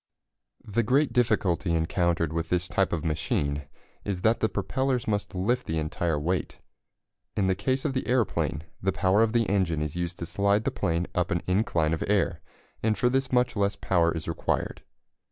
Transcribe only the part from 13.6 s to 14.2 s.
power